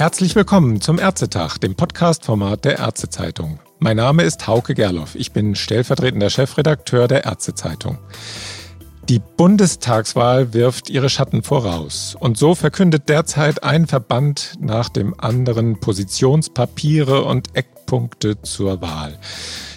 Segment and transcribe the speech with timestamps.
[0.00, 3.60] Herzlich willkommen zum Ärztetag, dem Podcast-Format der Ärztezeitung.
[3.80, 5.14] Mein Name ist Hauke Gerloff.
[5.14, 7.98] Ich bin stellvertretender Chefredakteur der Ärztezeitung.
[9.10, 12.16] Die Bundestagswahl wirft ihre Schatten voraus.
[12.18, 19.18] Und so verkündet derzeit ein Verband nach dem anderen Positionspapiere und Eckpunkte zur Wahl.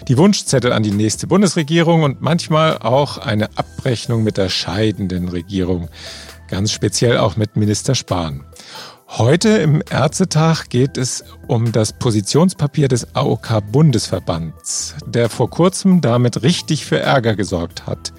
[0.08, 5.90] Die Wunschzettel an die nächste Bundesregierung und manchmal auch eine Abrechnung mit der scheidenden Regierung.
[6.48, 8.42] Ganz speziell auch mit Minister Spahn.
[9.08, 16.86] Heute im Ärztetag geht es um das Positionspapier des AOK-Bundesverbands, der vor kurzem damit richtig
[16.86, 18.12] für Ärger gesorgt hat.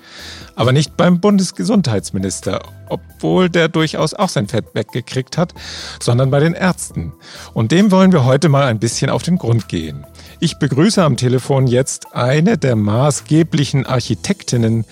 [0.56, 5.54] Aber nicht beim Bundesgesundheitsminister, obwohl der durchaus auch sein Fett weggekriegt hat,
[6.00, 7.12] sondern bei den Ärzten.
[7.54, 10.06] Und dem wollen wir heute mal ein bisschen auf den Grund gehen.
[10.40, 14.86] Ich begrüße am Telefon jetzt eine der maßgeblichen Architektinnen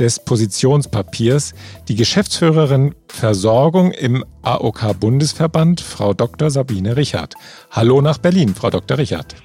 [0.00, 1.54] des Positionspapiers
[1.88, 6.50] die Geschäftsführerin Versorgung im AOK-Bundesverband, Frau Dr.
[6.50, 7.34] Sabine Richard.
[7.70, 8.98] Hallo nach Berlin, Frau Dr.
[8.98, 9.36] Richard.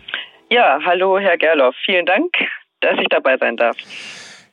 [0.50, 1.76] Ja, hallo Herr Gerloff.
[1.86, 2.34] Vielen Dank,
[2.80, 3.76] dass ich dabei sein darf.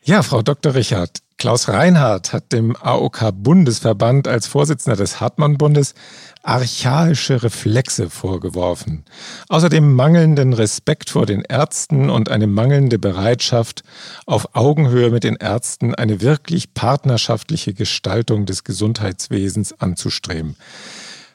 [0.03, 0.75] Ja, Frau Dr.
[0.75, 5.95] Richard, Klaus Reinhardt hat dem AOK-Bundesverband als Vorsitzender des Hartmann-Bundes
[6.43, 9.05] archaische Reflexe vorgeworfen.
[9.49, 13.83] Außerdem mangelnden Respekt vor den Ärzten und eine mangelnde Bereitschaft,
[14.27, 20.57] auf Augenhöhe mit den Ärzten eine wirklich partnerschaftliche Gestaltung des Gesundheitswesens anzustreben.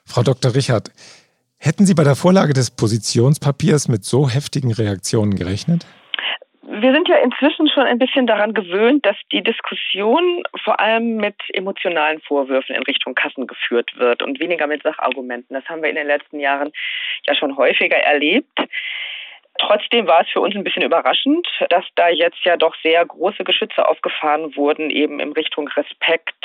[0.05, 0.55] Frau Dr.
[0.55, 0.91] Richard,
[1.57, 5.85] hätten Sie bei der Vorlage des Positionspapiers mit so heftigen Reaktionen gerechnet?
[6.81, 11.35] Wir sind ja inzwischen schon ein bisschen daran gewöhnt, dass die Diskussion vor allem mit
[11.53, 15.53] emotionalen Vorwürfen in Richtung Kassen geführt wird und weniger mit Sachargumenten.
[15.53, 16.71] Das haben wir in den letzten Jahren
[17.25, 18.59] ja schon häufiger erlebt.
[19.59, 23.43] Trotzdem war es für uns ein bisschen überraschend, dass da jetzt ja doch sehr große
[23.43, 26.35] Geschütze aufgefahren wurden, eben in Richtung Respekt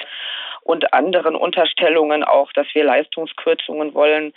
[0.63, 4.33] und anderen Unterstellungen auch, dass wir Leistungskürzungen wollen,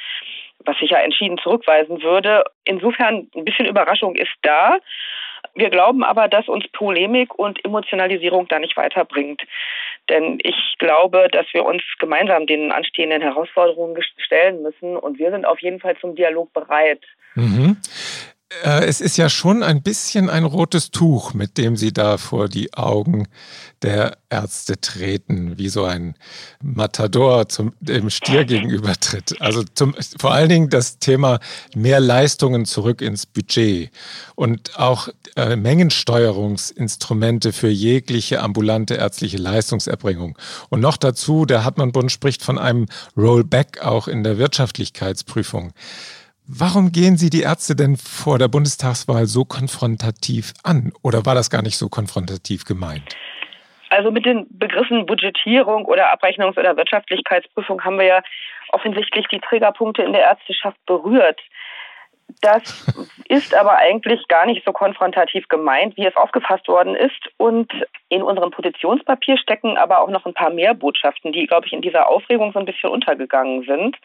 [0.66, 2.44] was ich ja entschieden zurückweisen würde.
[2.66, 4.78] Insofern ein bisschen Überraschung ist da.
[5.54, 9.42] Wir glauben aber, dass uns Polemik und Emotionalisierung da nicht weiterbringt.
[10.10, 15.46] Denn ich glaube, dass wir uns gemeinsam den anstehenden Herausforderungen stellen müssen und wir sind
[15.46, 17.02] auf jeden Fall zum Dialog bereit.
[17.36, 17.75] Mhm.
[18.64, 22.50] Äh, es ist ja schon ein bisschen ein rotes Tuch, mit dem Sie da vor
[22.50, 23.28] die Augen
[23.82, 26.16] der Ärzte treten, wie so ein
[26.62, 29.42] Matador zum, dem Stier gegenübertritt.
[29.42, 31.40] Also zum, vor allen Dingen das Thema
[31.76, 33.92] mehr Leistungen zurück ins Budget
[34.36, 40.38] und auch äh, Mengensteuerungsinstrumente für jegliche ambulante ärztliche Leistungserbringung.
[40.70, 45.74] Und noch dazu, der Hartmann-Bund spricht von einem Rollback auch in der Wirtschaftlichkeitsprüfung.
[46.48, 50.94] Warum gehen Sie die Ärzte denn vor der Bundestagswahl so konfrontativ an?
[51.02, 53.16] Oder war das gar nicht so konfrontativ gemeint?
[53.90, 58.22] Also mit den Begriffen Budgetierung oder Abrechnungs- oder Wirtschaftlichkeitsprüfung haben wir ja
[58.70, 61.42] offensichtlich die Trägerpunkte in der Ärzteschaft berührt.
[62.42, 62.94] Das
[63.28, 67.30] ist aber eigentlich gar nicht so konfrontativ gemeint, wie es aufgefasst worden ist.
[67.38, 67.72] Und
[68.10, 71.82] in unserem Positionspapier stecken aber auch noch ein paar mehr Botschaften, die, glaube ich, in
[71.82, 73.98] dieser Aufregung so ein bisschen untergegangen sind.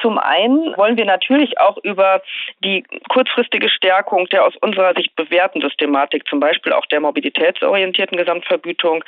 [0.00, 2.22] Zum einen wollen wir natürlich auch über
[2.62, 9.04] die kurzfristige Stärkung der aus unserer Sicht bewährten Systematik, zum Beispiel auch der mobilitätsorientierten Gesamtvergütung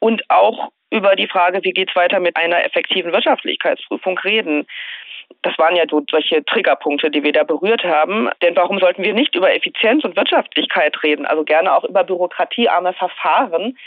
[0.00, 4.66] und auch über die Frage, wie geht es weiter mit einer effektiven Wirtschaftlichkeitsprüfung reden.
[5.40, 8.28] Das waren ja so solche Triggerpunkte, die wir da berührt haben.
[8.42, 11.24] Denn warum sollten wir nicht über Effizienz und Wirtschaftlichkeit reden?
[11.24, 13.78] Also gerne auch über bürokratiearme Verfahren.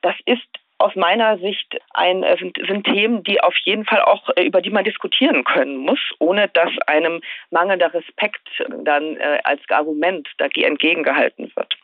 [0.00, 0.42] Das ist
[0.84, 4.60] aus meiner Sicht ein, äh, sind, sind Themen, die auf jeden Fall auch, äh, über
[4.60, 8.46] die man diskutieren können muss, ohne dass einem mangelnder Respekt
[8.82, 11.74] dann äh, als Argument dagegen entgegengehalten wird.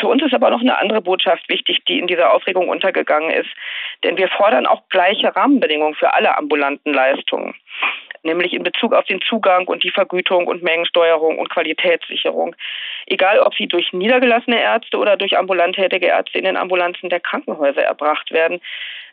[0.00, 3.48] Für uns ist aber noch eine andere Botschaft wichtig, die in dieser Aufregung untergegangen ist.
[4.02, 7.54] Denn wir fordern auch gleiche Rahmenbedingungen für alle ambulanten Leistungen
[8.26, 12.54] nämlich in Bezug auf den Zugang und die Vergütung und Mengensteuerung und Qualitätssicherung.
[13.06, 17.20] Egal, ob sie durch niedergelassene Ärzte oder durch ambulant tätige Ärzte in den Ambulanzen der
[17.20, 18.60] Krankenhäuser erbracht werden.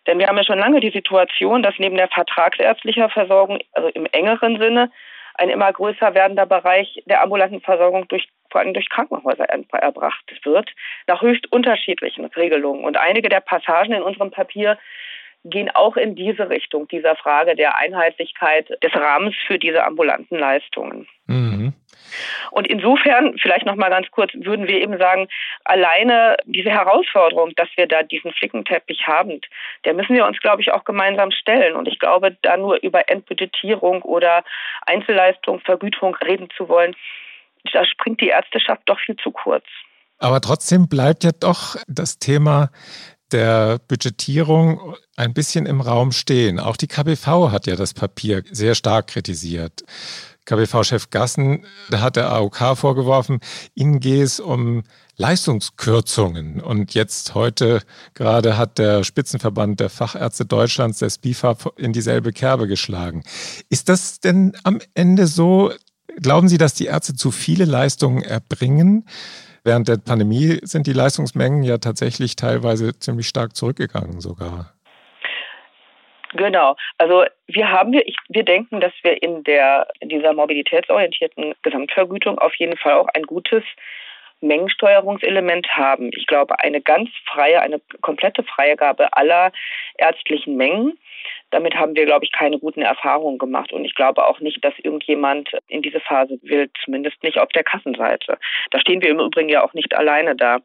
[0.07, 4.05] Denn wir haben ja schon lange die Situation, dass neben der vertragsärztlicher Versorgung, also im
[4.07, 4.91] engeren Sinne,
[5.35, 10.69] ein immer größer werdender Bereich der ambulanten Versorgung durch vor allem durch Krankenhäuser erbracht wird,
[11.07, 12.85] nach höchst unterschiedlichen Regelungen.
[12.85, 14.77] Und einige der Passagen in unserem Papier
[15.43, 21.07] gehen auch in diese Richtung, dieser Frage der Einheitlichkeit des Rahmens für diese ambulanten Leistungen.
[21.27, 21.73] Mhm.
[22.51, 25.27] Und insofern, vielleicht noch mal ganz kurz, würden wir eben sagen,
[25.63, 29.41] alleine diese Herausforderung, dass wir da diesen Flickenteppich haben,
[29.85, 31.75] der müssen wir uns, glaube ich, auch gemeinsam stellen.
[31.75, 34.43] Und ich glaube, da nur über Entbudgetierung oder
[34.85, 36.95] Einzelleistung, Vergütung reden zu wollen,
[37.71, 39.65] da springt die Ärzteschaft doch viel zu kurz.
[40.19, 42.69] Aber trotzdem bleibt ja doch das Thema
[43.33, 46.59] der Budgetierung ein bisschen im Raum stehen.
[46.59, 49.83] Auch die KBV hat ja das Papier sehr stark kritisiert.
[50.45, 53.39] KBV-Chef Gassen, da hat der AOK vorgeworfen,
[53.75, 54.83] ihnen gehe es um
[55.15, 56.59] Leistungskürzungen.
[56.59, 57.81] Und jetzt heute
[58.13, 63.23] gerade hat der Spitzenverband der Fachärzte Deutschlands, der SPIFA, in dieselbe Kerbe geschlagen.
[63.69, 65.71] Ist das denn am Ende so?
[66.21, 69.05] Glauben Sie, dass die Ärzte zu viele Leistungen erbringen?
[69.63, 74.73] Während der Pandemie sind die Leistungsmengen ja tatsächlich teilweise ziemlich stark zurückgegangen sogar.
[76.33, 76.75] Genau.
[76.97, 82.55] Also wir haben wir, wir denken, dass wir in der in dieser mobilitätsorientierten Gesamtvergütung auf
[82.55, 83.63] jeden Fall auch ein gutes
[84.41, 86.09] Mengensteuerungselement haben.
[86.13, 89.51] Ich glaube, eine ganz freie, eine komplette Freigabe aller
[89.97, 90.97] ärztlichen Mengen
[91.53, 93.71] damit haben wir, glaube ich, keine guten Erfahrungen gemacht.
[93.71, 97.63] Und ich glaube auch nicht, dass irgendjemand in diese Phase will, zumindest nicht auf der
[97.63, 98.37] Kassenseite.
[98.71, 100.59] Da stehen wir im Übrigen ja auch nicht alleine da.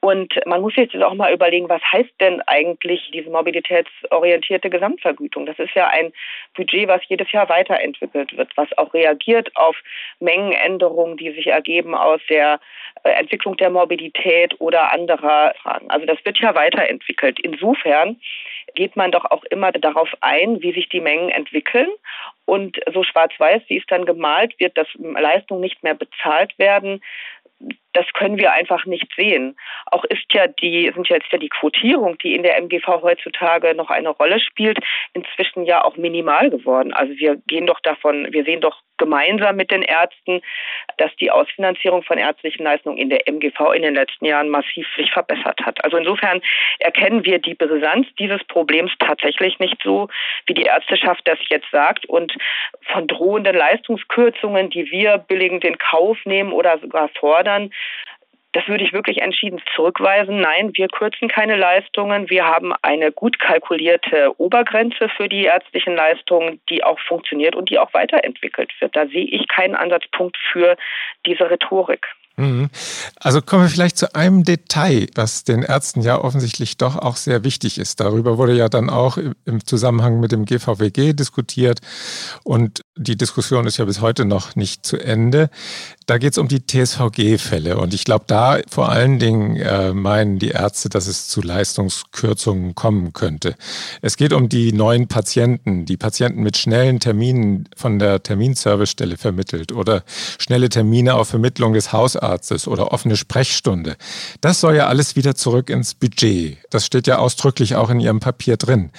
[0.00, 5.46] Und man muss jetzt auch mal überlegen, was heißt denn eigentlich diese mobilitätsorientierte Gesamtvergütung?
[5.46, 6.12] Das ist ja ein
[6.54, 9.76] Budget, was jedes Jahr weiterentwickelt wird, was auch reagiert auf
[10.20, 12.60] Mengenänderungen, die sich ergeben aus der
[13.02, 15.90] Entwicklung der Mobilität oder anderer Fragen.
[15.90, 17.38] Also das wird ja weiterentwickelt.
[17.40, 18.20] Insofern
[18.74, 21.88] geht man doch auch immer darauf ein, wie sich die Mengen entwickeln.
[22.44, 27.00] Und so schwarz-weiß, wie es dann gemalt wird, dass Leistungen nicht mehr bezahlt werden,
[27.94, 29.56] das können wir einfach nicht sehen.
[29.86, 33.74] Auch ist ja die, sind ja jetzt ja die Quotierung, die in der MGV heutzutage
[33.74, 34.78] noch eine Rolle spielt,
[35.14, 36.92] inzwischen ja auch minimal geworden.
[36.92, 40.40] Also wir gehen doch davon, wir sehen doch gemeinsam mit den Ärzten,
[40.98, 45.10] dass die Ausfinanzierung von ärztlichen Leistungen in der MGV in den letzten Jahren massiv sich
[45.10, 45.82] verbessert hat.
[45.84, 46.40] Also insofern
[46.78, 50.08] erkennen wir die Brisanz dieses Problems tatsächlich nicht so,
[50.46, 52.06] wie die Ärzteschaft das jetzt sagt.
[52.06, 52.32] Und
[52.92, 57.72] von drohenden Leistungskürzungen, die wir billigend in Kauf nehmen oder sogar fordern,
[58.54, 60.40] das würde ich wirklich entschieden zurückweisen.
[60.40, 62.30] Nein, wir kürzen keine Leistungen.
[62.30, 67.80] Wir haben eine gut kalkulierte Obergrenze für die ärztlichen Leistungen, die auch funktioniert und die
[67.80, 68.94] auch weiterentwickelt wird.
[68.94, 70.76] Da sehe ich keinen Ansatzpunkt für
[71.26, 72.06] diese Rhetorik.
[72.36, 72.68] Mhm.
[73.20, 77.44] Also kommen wir vielleicht zu einem Detail, was den Ärzten ja offensichtlich doch auch sehr
[77.44, 78.00] wichtig ist.
[78.00, 81.80] Darüber wurde ja dann auch im Zusammenhang mit dem GVWG diskutiert
[82.42, 85.48] und die Diskussion ist ja bis heute noch nicht zu Ende.
[86.06, 90.40] Da geht es um die TSVG-Fälle und ich glaube, da vor allen Dingen äh, meinen
[90.40, 93.54] die Ärzte, dass es zu Leistungskürzungen kommen könnte.
[94.02, 99.70] Es geht um die neuen Patienten, die Patienten mit schnellen Terminen von der Terminservicestelle vermittelt
[99.70, 100.02] oder
[100.38, 102.23] schnelle Termine auf Vermittlung des Hausarztes
[102.68, 103.96] oder offene Sprechstunde.
[104.40, 106.58] Das soll ja alles wieder zurück ins Budget.
[106.70, 108.90] Das steht ja ausdrücklich auch in Ihrem Papier drin.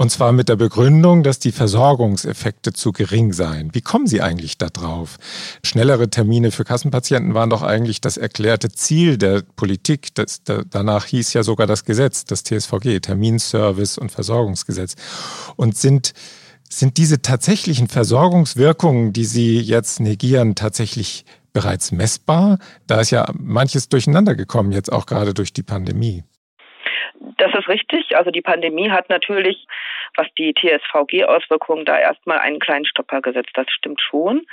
[0.00, 3.74] Und zwar mit der Begründung, dass die Versorgungseffekte zu gering seien.
[3.74, 5.18] Wie kommen Sie eigentlich da drauf?
[5.62, 10.14] Schnellere Termine für Kassenpatienten waren doch eigentlich das erklärte Ziel der Politik.
[10.14, 14.94] Das, da, danach hieß ja sogar das Gesetz, das TSVG, Terminservice und Versorgungsgesetz.
[15.56, 16.14] Und sind,
[16.70, 22.58] sind diese tatsächlichen Versorgungswirkungen, die Sie jetzt negieren, tatsächlich bereits messbar?
[22.86, 26.24] Da ist ja manches durcheinander gekommen, jetzt auch gerade durch die Pandemie.
[27.36, 28.16] Das ist richtig.
[28.16, 29.66] Also die Pandemie hat natürlich,
[30.16, 33.50] was die TSVG-Auswirkungen da erstmal einen kleinen Stopper gesetzt.
[33.54, 34.46] Das stimmt schon.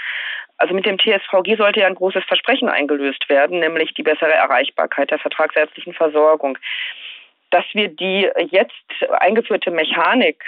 [0.57, 5.11] Also mit dem TSVG sollte ja ein großes Versprechen eingelöst werden, nämlich die bessere Erreichbarkeit
[5.11, 6.57] der vertragsärztlichen Versorgung.
[7.51, 8.73] Dass wir die jetzt
[9.19, 10.43] eingeführte Mechanik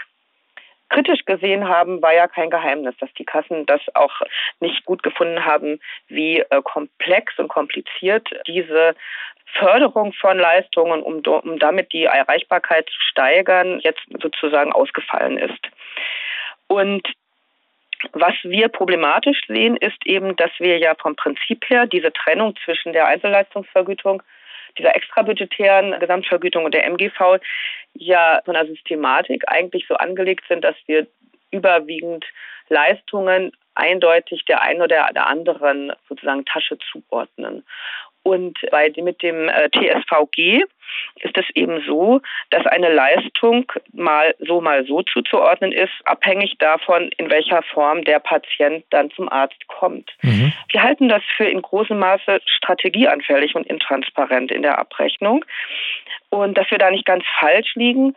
[0.89, 4.21] kritisch gesehen haben, war ja kein Geheimnis, dass die Kassen das auch
[4.59, 8.95] nicht gut gefunden haben, wie äh, komplex und kompliziert diese
[9.53, 15.67] Förderung von Leistungen, um, um damit die Erreichbarkeit zu steigern, jetzt sozusagen ausgefallen ist.
[16.67, 17.07] Und
[18.13, 22.93] was wir problematisch sehen, ist eben, dass wir ja vom Prinzip her diese Trennung zwischen
[22.93, 24.23] der Einzelleistungsvergütung,
[24.77, 27.39] dieser extrabudgetären Gesamtvergütung und der MGV
[27.93, 31.07] ja von der Systematik eigentlich so angelegt sind, dass wir
[31.51, 32.25] überwiegend
[32.69, 37.63] Leistungen eindeutig der einen oder der anderen sozusagen Tasche zuordnen.
[38.23, 40.63] Und bei, mit dem äh, TSVG
[41.21, 47.11] ist es eben so, dass eine Leistung mal so, mal so zuzuordnen ist, abhängig davon,
[47.17, 50.11] in welcher Form der Patient dann zum Arzt kommt.
[50.21, 50.53] Mhm.
[50.71, 55.45] Wir halten das für in großem Maße strategieanfällig und intransparent in der Abrechnung.
[56.29, 58.15] Und dass wir da nicht ganz falsch liegen,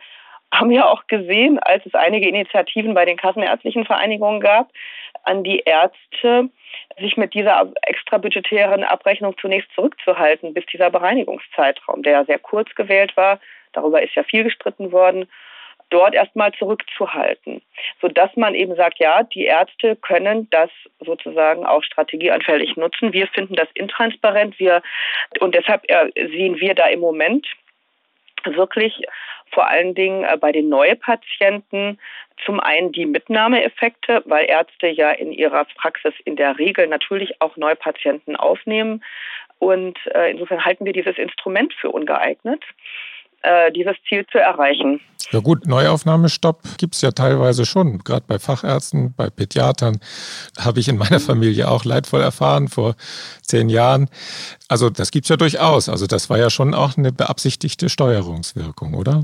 [0.53, 4.69] haben wir auch gesehen, als es einige Initiativen bei den Kassenärztlichen Vereinigungen gab,
[5.23, 6.49] an die Ärzte,
[6.99, 13.17] sich mit dieser extrabudgetären Abrechnung zunächst zurückzuhalten, bis dieser Bereinigungszeitraum, der ja sehr kurz gewählt
[13.17, 13.39] war,
[13.71, 15.27] darüber ist ja viel gestritten worden,
[15.89, 17.61] dort erstmal zurückzuhalten,
[18.01, 20.69] sodass man eben sagt, ja, die Ärzte können das
[20.99, 23.13] sozusagen auch strategieanfällig nutzen.
[23.13, 24.81] Wir finden das intransparent, wir
[25.39, 27.47] und deshalb äh, sehen wir da im Moment
[28.45, 29.03] wirklich
[29.51, 31.99] vor allen Dingen äh, bei den Neupatienten
[32.45, 37.55] zum einen die Mitnahmeeffekte, weil Ärzte ja in ihrer Praxis in der Regel natürlich auch
[37.57, 39.03] Neupatienten aufnehmen.
[39.59, 42.63] Und äh, insofern halten wir dieses Instrument für ungeeignet
[43.75, 45.01] dieses Ziel zu erreichen.
[45.31, 49.99] Ja gut, Neuaufnahmestopp gibt es ja teilweise schon, gerade bei Fachärzten, bei Pädiatern.
[50.63, 52.95] Habe ich in meiner Familie auch leidvoll erfahren vor
[53.41, 54.09] zehn Jahren.
[54.69, 55.89] Also das gibt es ja durchaus.
[55.89, 59.23] Also das war ja schon auch eine beabsichtigte Steuerungswirkung, oder?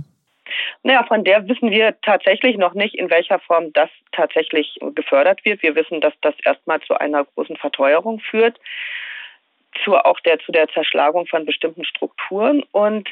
[0.84, 5.62] Naja, von der wissen wir tatsächlich noch nicht, in welcher Form das tatsächlich gefördert wird.
[5.62, 8.60] Wir wissen, dass das erstmal zu einer großen Verteuerung führt,
[9.84, 13.10] zu auch der, zu der Zerschlagung von bestimmten Strukturen und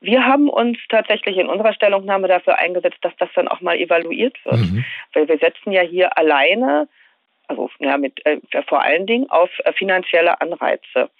[0.00, 4.36] wir haben uns tatsächlich in unserer Stellungnahme dafür eingesetzt, dass das dann auch mal evaluiert
[4.44, 4.56] wird.
[4.56, 4.84] Mhm.
[5.12, 6.88] Weil wir setzen ja hier alleine,
[7.48, 8.38] also ja, mit, äh,
[8.68, 11.10] vor allen Dingen auf äh, finanzielle Anreize.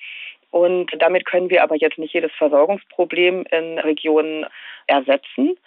[0.51, 4.47] Und damit können wir aber jetzt nicht jedes Versorgungsproblem in Regionen
[4.87, 5.59] ersetzen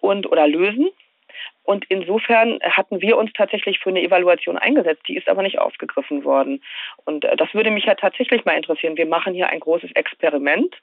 [0.00, 0.90] und oder lösen.
[1.64, 5.02] Und insofern hatten wir uns tatsächlich für eine Evaluation eingesetzt.
[5.08, 6.62] Die ist aber nicht aufgegriffen worden.
[7.04, 8.96] Und äh, das würde mich ja tatsächlich mal interessieren.
[8.96, 10.74] Wir machen hier ein großes Experiment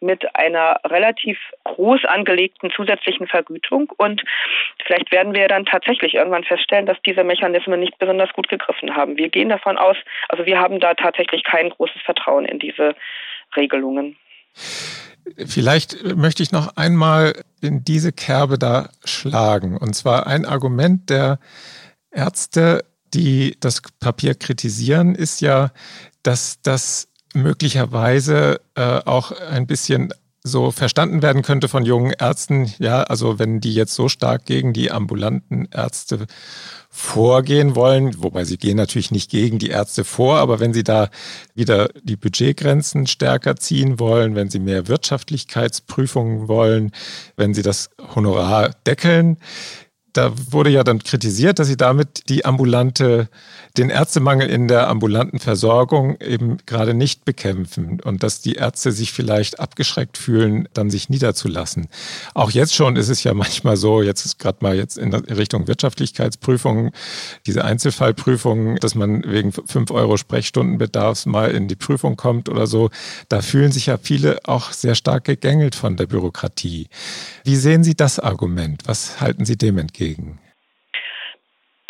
[0.00, 3.92] mit einer relativ groß angelegten zusätzlichen Vergütung.
[3.96, 4.22] Und
[4.84, 9.16] vielleicht werden wir dann tatsächlich irgendwann feststellen, dass diese Mechanismen nicht besonders gut gegriffen haben.
[9.16, 9.96] Wir gehen davon aus,
[10.28, 12.94] also wir haben da tatsächlich kein großes Vertrauen in diese
[13.56, 14.16] Regelungen.
[15.46, 19.76] Vielleicht möchte ich noch einmal in diese Kerbe da schlagen.
[19.76, 21.38] Und zwar ein Argument der
[22.10, 25.70] Ärzte, die das Papier kritisieren, ist ja,
[26.22, 33.02] dass das möglicherweise äh, auch ein bisschen so verstanden werden könnte von jungen Ärzten, ja,
[33.02, 36.26] also wenn die jetzt so stark gegen die ambulanten Ärzte
[36.90, 41.10] vorgehen wollen, wobei sie gehen natürlich nicht gegen die Ärzte vor, aber wenn sie da
[41.54, 46.92] wieder die Budgetgrenzen stärker ziehen wollen, wenn sie mehr Wirtschaftlichkeitsprüfungen wollen,
[47.36, 49.36] wenn sie das Honorar deckeln,
[50.12, 53.28] da wurde ja dann kritisiert, dass sie damit die ambulante,
[53.78, 59.12] den Ärztemangel in der ambulanten Versorgung eben gerade nicht bekämpfen und dass die Ärzte sich
[59.12, 61.88] vielleicht abgeschreckt fühlen, dann sich niederzulassen.
[62.34, 65.68] Auch jetzt schon ist es ja manchmal so, jetzt ist gerade mal jetzt in Richtung
[65.68, 66.90] Wirtschaftlichkeitsprüfungen,
[67.46, 72.90] diese Einzelfallprüfungen, dass man wegen fünf Euro Sprechstundenbedarfs mal in die Prüfung kommt oder so.
[73.28, 76.88] Da fühlen sich ja viele auch sehr stark gegängelt von der Bürokratie.
[77.44, 78.82] Wie sehen Sie das Argument?
[78.86, 80.40] Was halten Sie dem entgegen?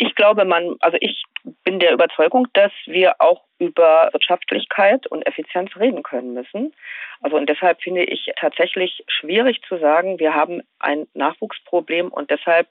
[0.01, 1.23] Ich glaube, man, also ich
[1.69, 6.73] bin der Überzeugung, dass wir auch über Wirtschaftlichkeit und Effizienz reden können müssen.
[7.21, 12.69] Also und deshalb finde ich tatsächlich schwierig zu sagen, wir haben ein Nachwuchsproblem und deshalb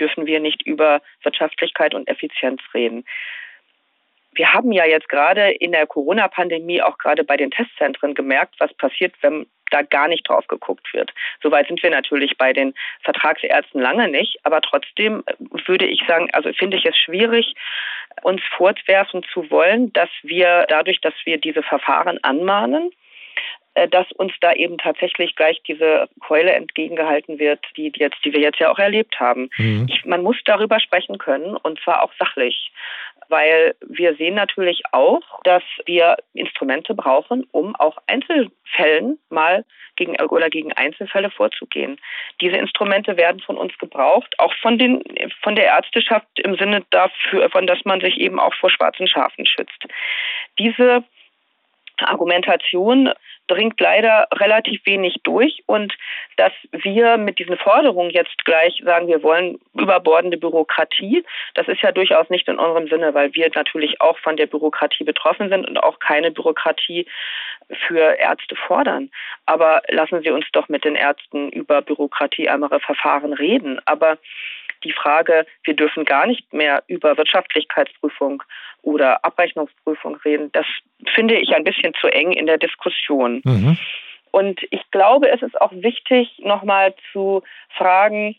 [0.00, 3.04] dürfen wir nicht über Wirtschaftlichkeit und Effizienz reden.
[4.32, 8.72] Wir haben ja jetzt gerade in der Corona-Pandemie auch gerade bei den Testzentren gemerkt, was
[8.74, 11.12] passiert, wenn da gar nicht drauf geguckt wird.
[11.42, 15.34] Soweit sind wir natürlich bei den Vertragsärzten lange nicht, aber trotzdem äh,
[15.66, 17.54] würde ich sagen, also finde ich es schwierig,
[18.22, 22.90] uns fortwerfen zu wollen, dass wir dadurch, dass wir diese Verfahren anmahnen,
[23.74, 28.32] äh, dass uns da eben tatsächlich gleich diese Keule entgegengehalten wird, die, die, jetzt, die
[28.32, 29.48] wir jetzt ja auch erlebt haben.
[29.56, 29.86] Mhm.
[29.88, 32.72] Ich, man muss darüber sprechen können und zwar auch sachlich
[33.30, 39.64] weil wir sehen natürlich auch, dass wir Instrumente brauchen, um auch Einzelfällen mal
[39.96, 42.00] gegen oder gegen Einzelfälle vorzugehen.
[42.40, 45.02] Diese Instrumente werden von uns gebraucht, auch von den
[45.42, 49.46] von der Ärzteschaft im Sinne dafür, von dass man sich eben auch vor schwarzen Schafen
[49.46, 49.84] schützt.
[50.58, 51.04] Diese
[52.08, 53.12] Argumentation
[53.46, 55.92] dringt leider relativ wenig durch und
[56.36, 61.90] dass wir mit diesen Forderungen jetzt gleich sagen, wir wollen überbordende Bürokratie, das ist ja
[61.90, 65.82] durchaus nicht in unserem Sinne, weil wir natürlich auch von der Bürokratie betroffen sind und
[65.82, 67.06] auch keine Bürokratie
[67.86, 69.10] für Ärzte fordern.
[69.46, 73.80] Aber lassen Sie uns doch mit den Ärzten über bürokratieärmere Verfahren reden.
[73.84, 74.18] Aber
[74.84, 78.42] die Frage, wir dürfen gar nicht mehr über Wirtschaftlichkeitsprüfung
[78.82, 80.66] oder Abrechnungsprüfung reden, das
[81.14, 83.42] finde ich ein bisschen zu eng in der Diskussion.
[83.44, 83.78] Mhm.
[84.30, 87.42] Und ich glaube, es ist auch wichtig, nochmal zu
[87.76, 88.36] fragen,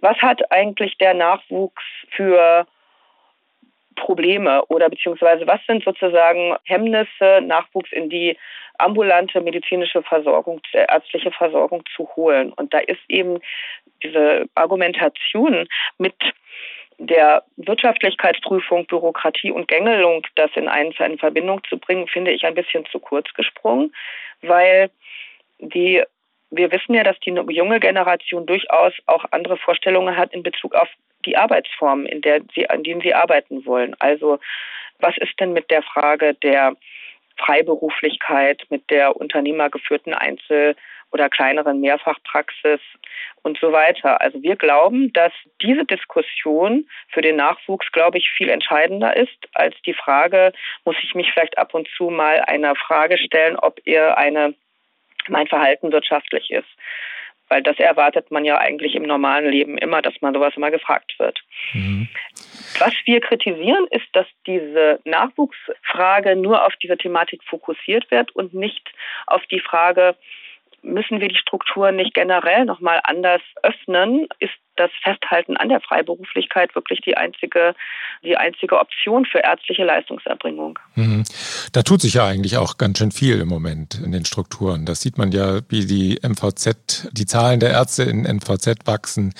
[0.00, 2.66] was hat eigentlich der Nachwuchs für
[3.96, 8.36] Probleme oder beziehungsweise was sind sozusagen Hemmnisse, Nachwuchs in die
[8.78, 12.52] ambulante medizinische Versorgung, äh, ärztliche Versorgung zu holen.
[12.52, 13.40] Und da ist eben
[14.02, 16.14] diese Argumentation mit
[16.98, 22.54] der Wirtschaftlichkeitsprüfung, Bürokratie und Gängelung, das in, einen, in Verbindung zu bringen, finde ich ein
[22.54, 23.94] bisschen zu kurz gesprungen,
[24.42, 24.90] weil
[25.60, 26.02] die
[26.50, 30.88] wir wissen ja, dass die junge Generation durchaus auch andere Vorstellungen hat in Bezug auf
[31.26, 33.94] die Arbeitsformen, in der sie, an denen sie arbeiten wollen.
[33.98, 34.38] Also
[34.98, 36.74] was ist denn mit der Frage der
[37.36, 40.74] Freiberuflichkeit, mit der unternehmergeführten Einzel-
[41.10, 42.80] oder kleineren Mehrfachpraxis
[43.42, 44.20] und so weiter.
[44.20, 49.74] Also wir glauben, dass diese Diskussion für den Nachwuchs, glaube ich, viel entscheidender ist als
[49.86, 50.52] die Frage,
[50.84, 54.54] muss ich mich vielleicht ab und zu mal einer Frage stellen, ob ihr eine
[55.28, 56.68] mein Verhalten wirtschaftlich ist.
[57.48, 61.14] Weil das erwartet man ja eigentlich im normalen Leben immer, dass man sowas immer gefragt
[61.18, 61.40] wird.
[61.72, 62.08] Mhm.
[62.78, 68.92] Was wir kritisieren, ist, dass diese Nachwuchsfrage nur auf diese Thematik fokussiert wird und nicht
[69.26, 70.14] auf die Frage,
[70.82, 74.26] müssen wir die Strukturen nicht generell nochmal anders öffnen?
[74.38, 77.74] Ist das Festhalten an der Freiberuflichkeit wirklich die einzige,
[78.22, 80.78] die einzige Option für ärztliche Leistungserbringung.
[80.94, 81.24] Mhm.
[81.72, 84.86] Da tut sich ja eigentlich auch ganz schön viel im Moment in den Strukturen.
[84.86, 89.34] Das sieht man ja, wie die MVZ, die Zahlen der Ärzte in MVZ wachsen,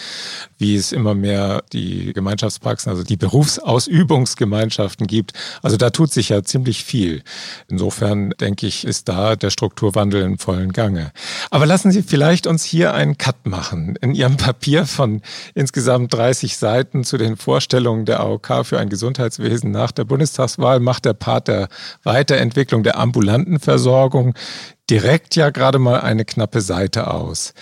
[0.59, 5.33] wie es immer mehr die Gemeinschaftspraxen, also die Berufsausübungsgemeinschaften gibt.
[5.63, 7.23] Also da tut sich ja ziemlich viel.
[7.69, 11.13] Insofern denke ich, ist da der Strukturwandel in vollen Gange.
[11.51, 13.97] Aber lassen Sie vielleicht uns hier einen Cut machen.
[14.01, 15.23] In Ihrem Papier von
[15.55, 21.05] insgesamt 30 Seiten zu den Vorstellungen der AOK für ein Gesundheitswesen nach der Bundestagswahl macht
[21.05, 21.69] der Part der
[22.03, 24.35] Weiterentwicklung der ambulanten Versorgung
[24.91, 27.55] direkt ja gerade mal eine knappe Seite aus.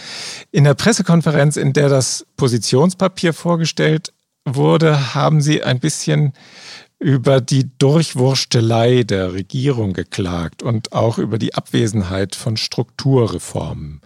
[0.52, 4.12] In der Pressekonferenz, in der das Positionspapier vorgestellt
[4.44, 6.32] wurde, haben Sie ein bisschen
[6.98, 14.00] über die Durchwurstelei der Regierung geklagt und auch über die Abwesenheit von Strukturreformen.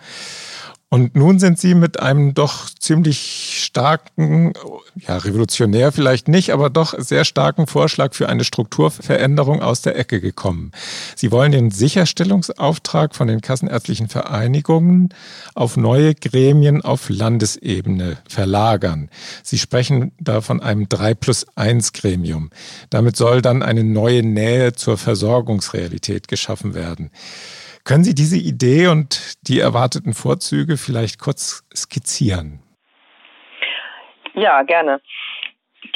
[0.93, 4.53] Und nun sind Sie mit einem doch ziemlich starken,
[4.97, 10.21] ja, revolutionär vielleicht nicht, aber doch sehr starken Vorschlag für eine Strukturveränderung aus der Ecke
[10.21, 10.73] gekommen.
[11.15, 15.15] Sie wollen den Sicherstellungsauftrag von den kassenärztlichen Vereinigungen
[15.55, 19.11] auf neue Gremien auf Landesebene verlagern.
[19.45, 22.51] Sie sprechen da von einem 3 plus 1 Gremium.
[22.91, 27.13] Damit soll dann eine neue Nähe zur Versorgungsrealität geschaffen werden.
[27.85, 32.61] Können Sie diese Idee und die erwarteten Vorzüge vielleicht kurz skizzieren?
[34.35, 35.01] Ja, gerne.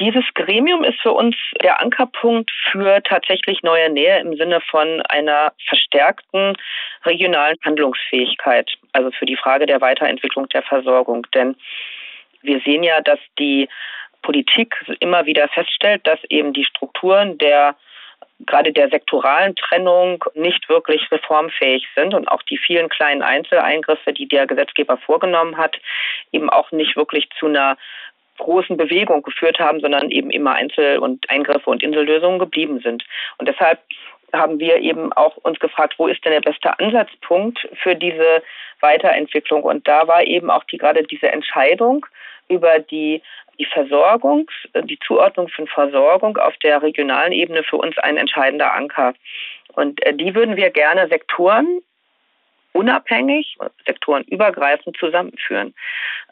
[0.01, 5.53] Dieses Gremium ist für uns der Ankerpunkt für tatsächlich neue Nähe im Sinne von einer
[5.69, 6.57] verstärkten
[7.05, 11.27] regionalen Handlungsfähigkeit, also für die Frage der Weiterentwicklung der Versorgung.
[11.35, 11.55] Denn
[12.43, 13.69] wir sehen ja, dass die
[14.23, 17.77] Politik immer wieder feststellt, dass eben die Strukturen der
[18.41, 24.27] gerade der sektoralen Trennung nicht wirklich reformfähig sind und auch die vielen kleinen Einzeleingriffe, die
[24.27, 25.77] der Gesetzgeber vorgenommen hat,
[26.33, 27.77] eben auch nicht wirklich zu einer
[28.39, 33.05] großen Bewegung geführt haben, sondern eben immer Einzel- und Eingriffe und Insellösungen geblieben sind.
[33.39, 33.79] Und deshalb
[34.33, 38.43] haben wir eben auch uns gefragt, wo ist denn der beste Ansatzpunkt für diese
[38.81, 39.63] Weiterentwicklung?
[39.63, 42.05] Und da war eben auch die, gerade diese Entscheidung
[42.49, 43.23] über die
[43.59, 44.51] die Versorgung,
[44.85, 49.15] die Zuordnung von Versorgung auf der regionalen Ebene für uns ein entscheidender Anker.
[49.75, 51.81] Und äh, die würden wir gerne Sektoren
[52.75, 55.75] unabhängig, sektorenübergreifend zusammenführen.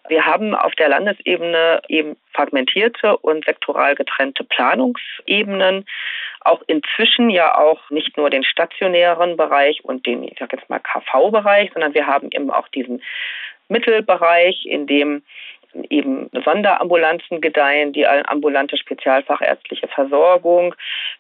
[0.08, 5.87] Wir haben auf der Landesebene eben fragmentierte und sektoral getrennte Planungsebenen,
[6.40, 10.80] auch inzwischen ja auch nicht nur den stationären Bereich und den, ich sag jetzt mal
[10.80, 13.00] KV-Bereich, sondern wir haben eben auch diesen
[13.68, 15.22] Mittelbereich, in dem
[15.90, 20.74] eben Sonderambulanzen gedeihen, die ambulante spezialfachärztliche Versorgung,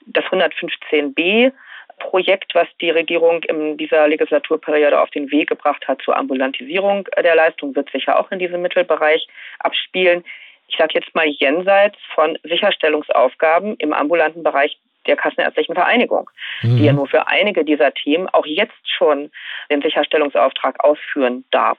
[0.06, 1.52] das 115b
[1.98, 7.34] Projekt, was die Regierung in dieser Legislaturperiode auf den Weg gebracht hat zur Ambulantisierung der
[7.34, 9.26] Leistung, wird sich ja auch in diesem Mittelbereich
[9.60, 10.24] abspielen.
[10.68, 16.30] Ich sage jetzt mal jenseits von Sicherstellungsaufgaben im ambulanten Bereich der Kassenärztlichen Vereinigung,
[16.62, 16.76] mhm.
[16.76, 19.30] die ja nur für einige dieser Themen auch jetzt schon
[19.70, 21.78] den Sicherstellungsauftrag ausführen darf.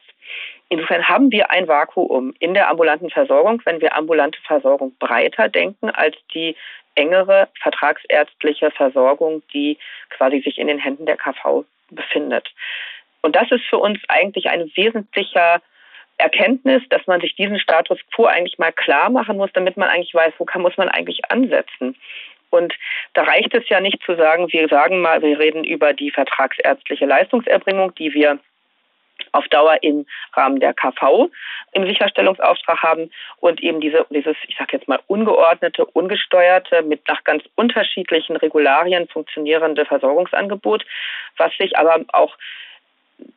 [0.74, 5.92] Insofern haben wir ein Vakuum in der ambulanten Versorgung, wenn wir ambulante Versorgung breiter denken
[5.92, 6.56] als die
[6.96, 9.78] engere vertragsärztliche Versorgung, die
[10.10, 12.52] quasi sich in den Händen der KV befindet.
[13.22, 15.62] Und das ist für uns eigentlich ein wesentlicher
[16.18, 20.16] Erkenntnis, dass man sich diesen Status quo eigentlich mal klar machen muss, damit man eigentlich
[20.16, 21.96] weiß, wo kann, muss man eigentlich ansetzen.
[22.50, 22.74] Und
[23.14, 27.06] da reicht es ja nicht zu sagen, wir sagen mal, wir reden über die vertragsärztliche
[27.06, 28.40] Leistungserbringung, die wir
[29.34, 31.30] auf Dauer im Rahmen der KV
[31.74, 37.24] im Sicherstellungsauftrag haben und eben diese, dieses, ich sage jetzt mal, ungeordnete, ungesteuerte, mit nach
[37.24, 40.86] ganz unterschiedlichen Regularien funktionierende Versorgungsangebot,
[41.38, 42.38] was sich aber auch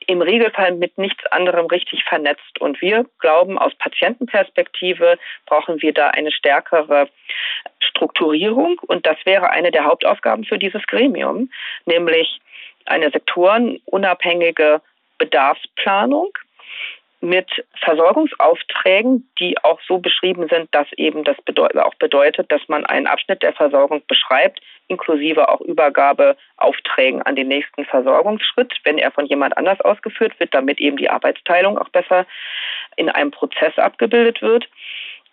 [0.07, 2.61] im Regelfall mit nichts anderem richtig vernetzt.
[2.61, 7.09] Und wir glauben, aus Patientenperspektive brauchen wir da eine stärkere
[7.81, 8.79] Strukturierung.
[8.87, 11.51] Und das wäre eine der Hauptaufgaben für dieses Gremium,
[11.85, 12.41] nämlich
[12.87, 14.81] eine sektorenunabhängige
[15.19, 16.33] Bedarfsplanung
[17.21, 22.85] mit Versorgungsaufträgen, die auch so beschrieben sind, dass eben das bedeutet, auch bedeutet, dass man
[22.85, 29.27] einen Abschnitt der Versorgung beschreibt, inklusive auch Übergabeaufträgen an den nächsten Versorgungsschritt, wenn er von
[29.27, 32.27] jemand anders ausgeführt wird, damit eben die Arbeitsteilung auch besser
[32.97, 34.69] in einem Prozess abgebildet wird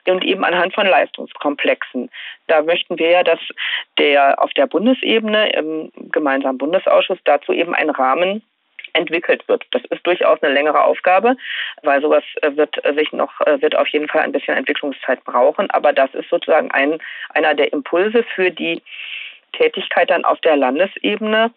[0.07, 2.09] und eben anhand von Leistungskomplexen.
[2.47, 3.39] Da möchten wir ja, dass
[3.97, 8.41] der auf der Bundesebene im gemeinsamen Bundesausschuss dazu eben ein Rahmen
[8.93, 9.65] entwickelt wird.
[9.71, 11.35] Das ist durchaus eine längere Aufgabe,
[11.81, 15.23] weil sowas äh, wird äh, sich noch, äh, wird auf jeden Fall ein bisschen Entwicklungszeit
[15.25, 15.69] brauchen.
[15.71, 18.81] Aber das ist sozusagen ein, einer der Impulse für die
[19.53, 21.51] Tätigkeit dann auf der Landesebene,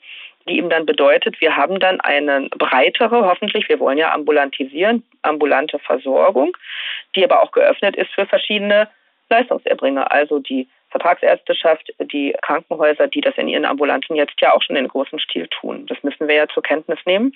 [0.48, 5.78] die eben dann bedeutet, wir haben dann eine breitere, hoffentlich, wir wollen ja ambulantisieren, ambulante
[5.78, 6.56] Versorgung,
[7.14, 8.88] die aber auch geöffnet ist für verschiedene
[9.28, 14.76] Leistungserbringer, also die Vertragsärzteschaft, die Krankenhäuser, die das in ihren Ambulanten jetzt ja auch schon
[14.76, 15.86] in großem Stil tun.
[15.86, 17.34] Das müssen wir ja zur Kenntnis nehmen.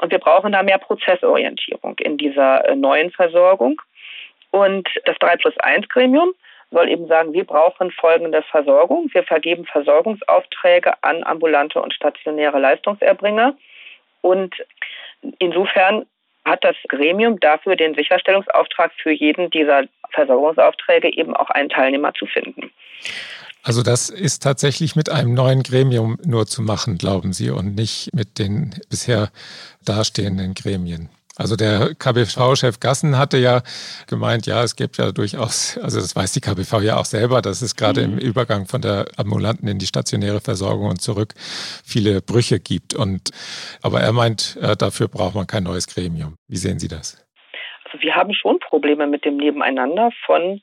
[0.00, 3.80] Und wir brauchen da mehr Prozessorientierung in dieser äh, neuen Versorgung.
[4.50, 6.34] Und das 3 plus 1 Gremium
[6.70, 9.08] soll eben sagen, wir brauchen folgende Versorgung.
[9.12, 13.56] Wir vergeben Versorgungsaufträge an ambulante und stationäre Leistungserbringer.
[14.20, 14.54] Und
[15.38, 16.06] insofern
[16.46, 22.26] hat das Gremium dafür den Sicherstellungsauftrag für jeden dieser Versorgungsaufträge eben auch einen Teilnehmer zu
[22.26, 22.70] finden.
[23.62, 28.14] Also das ist tatsächlich mit einem neuen Gremium nur zu machen, glauben Sie, und nicht
[28.14, 29.30] mit den bisher
[29.84, 31.08] dastehenden Gremien.
[31.38, 33.60] Also der KBV-Chef Gassen hatte ja
[34.08, 37.60] gemeint, ja, es gibt ja durchaus, also das weiß die KBV ja auch selber, dass
[37.60, 38.14] es gerade mhm.
[38.14, 41.34] im Übergang von der ambulanten in die stationäre Versorgung und zurück
[41.84, 42.94] viele Brüche gibt.
[42.94, 43.30] Und
[43.82, 46.38] aber er meint, äh, dafür braucht man kein neues Gremium.
[46.48, 47.22] Wie sehen Sie das?
[47.84, 50.60] Also wir haben schon Probleme mit dem Nebeneinander von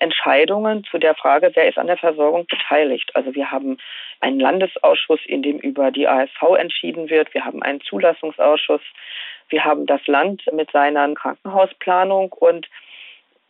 [0.00, 3.10] Entscheidungen zu der Frage, wer ist an der Versorgung beteiligt.
[3.14, 3.78] Also wir haben
[4.20, 7.32] einen Landesausschuss, in dem über die ASV entschieden wird.
[7.34, 8.80] Wir haben einen Zulassungsausschuss.
[9.50, 12.68] Wir haben das Land mit seiner Krankenhausplanung und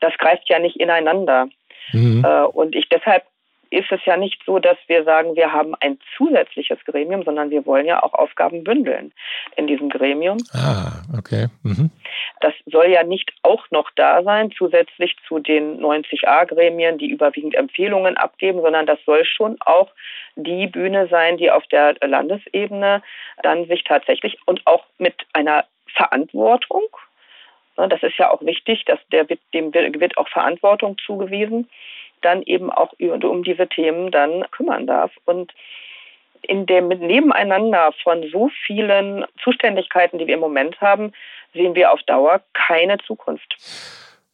[0.01, 1.49] das greift ja nicht ineinander.
[1.93, 2.25] Mhm.
[2.25, 3.25] Äh, und ich deshalb
[3.71, 7.65] ist es ja nicht so, dass wir sagen, wir haben ein zusätzliches Gremium, sondern wir
[7.67, 9.13] wollen ja auch Aufgaben bündeln
[9.57, 10.39] in diesem Gremium.
[10.53, 11.47] Ah, okay.
[11.63, 11.91] Mhm.
[12.41, 18.17] Das soll ja nicht auch noch da sein, zusätzlich zu den 90a-Gremien, die überwiegend Empfehlungen
[18.17, 19.91] abgeben, sondern das soll schon auch
[20.35, 23.03] die Bühne sein, die auf der Landesebene
[23.43, 26.85] dann sich tatsächlich und auch mit einer Verantwortung
[27.77, 31.69] ne, das ist ja auch wichtig, dass der, dem wird auch Verantwortung zugewiesen
[32.23, 35.11] dann eben auch um diese Themen dann kümmern darf.
[35.25, 35.53] Und
[36.43, 41.13] in dem Nebeneinander von so vielen Zuständigkeiten, die wir im Moment haben,
[41.55, 43.57] sehen wir auf Dauer keine Zukunft.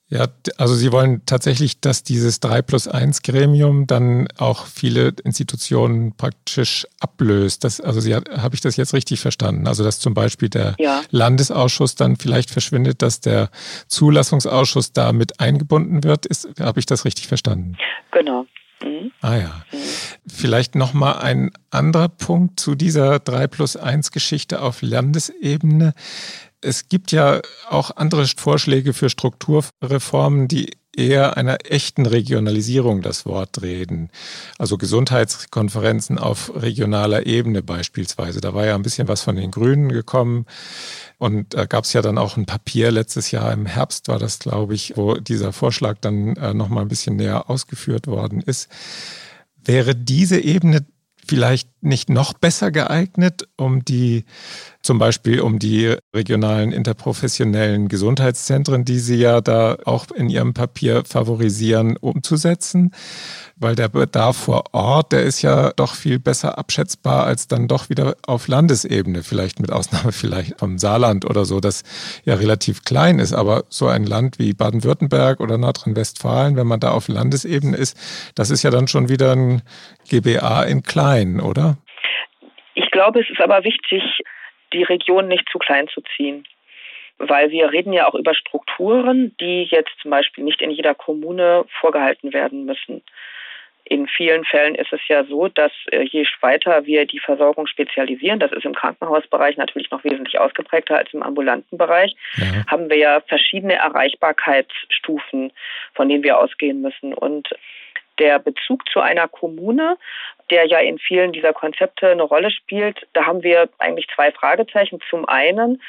[0.09, 6.13] Ja, also Sie wollen tatsächlich, dass dieses 3 plus 1 Gremium dann auch viele Institutionen
[6.17, 7.65] praktisch ablöst.
[7.65, 9.67] Das, also Sie habe ich das jetzt richtig verstanden?
[9.67, 11.03] Also dass zum Beispiel der ja.
[11.11, 13.51] Landesausschuss dann vielleicht verschwindet, dass der
[13.89, 16.27] Zulassungsausschuss da mit eingebunden wird.
[16.61, 17.77] Habe ich das richtig verstanden?
[18.13, 18.47] Genau.
[18.83, 19.11] Mhm.
[19.23, 19.65] Ah ja.
[19.73, 19.79] Mhm.
[20.29, 25.95] Vielleicht nochmal ein anderer Punkt zu dieser 3 plus 1 Geschichte auf Landesebene.
[26.61, 33.61] Es gibt ja auch andere Vorschläge für Strukturreformen, die eher einer echten Regionalisierung das Wort
[33.63, 34.11] reden.
[34.59, 38.41] Also Gesundheitskonferenzen auf regionaler Ebene beispielsweise.
[38.41, 40.47] Da war ja ein bisschen was von den Grünen gekommen.
[41.19, 44.39] Und da gab es ja dann auch ein Papier letztes Jahr im Herbst war das,
[44.39, 48.69] glaube ich, wo dieser Vorschlag dann äh, nochmal ein bisschen näher ausgeführt worden ist.
[49.63, 50.87] Wäre diese Ebene
[51.29, 54.25] vielleicht nicht noch besser geeignet, um die
[54.87, 61.05] zum Beispiel um die regionalen interprofessionellen Gesundheitszentren, die Sie ja da auch in Ihrem Papier
[61.05, 62.93] favorisieren, umzusetzen?
[63.57, 67.89] Weil der Bedarf vor Ort, der ist ja doch viel besser abschätzbar als dann doch
[67.89, 71.83] wieder auf Landesebene, vielleicht mit Ausnahme vielleicht vom Saarland oder so, das
[72.25, 73.33] ja relativ klein ist.
[73.33, 77.97] Aber so ein Land wie Baden-Württemberg oder Nordrhein-Westfalen, wenn man da auf Landesebene ist,
[78.37, 79.63] das ist ja dann schon wieder ein
[80.09, 81.77] GBA in klein, oder?
[82.75, 84.03] Ich glaube, es ist aber wichtig,
[84.73, 86.47] die Region nicht zu klein zu ziehen.
[87.19, 91.65] Weil wir reden ja auch über Strukturen, die jetzt zum Beispiel nicht in jeder Kommune
[91.81, 93.03] vorgehalten werden müssen.
[93.89, 98.41] In vielen Fällen ist es ja so, dass äh, je weiter wir die Versorgung spezialisieren,
[98.41, 102.67] das ist im Krankenhausbereich natürlich noch wesentlich ausgeprägter als im ambulanten Bereich, ja.
[102.67, 105.53] haben wir ja verschiedene Erreichbarkeitsstufen,
[105.95, 107.15] von denen wir ausgehen müssen.
[107.15, 107.49] Und
[108.19, 109.97] der Bezug zu einer Kommune,
[110.51, 115.01] der ja in vielen dieser Konzepte eine Rolle spielt, da haben wir eigentlich zwei Fragezeichen.
[115.11, 115.83] Zum einen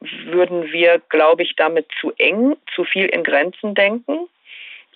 [0.00, 4.28] würden wir, glaube ich, damit zu eng, zu viel in Grenzen denken.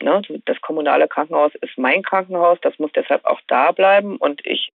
[0.03, 0.23] Ne?
[0.47, 4.73] Das kommunale Krankenhaus ist mein Krankenhaus, das muss deshalb auch da bleiben und ich